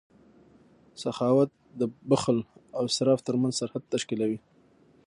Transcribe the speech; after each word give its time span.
سخاوت 1.01 1.49
د 1.79 1.81
بخل 2.09 2.37
او 2.77 2.83
اسراف 2.89 3.19
ترمنځ 3.27 3.53
سرحد 3.59 3.83
تشکیلوي. 3.93 4.39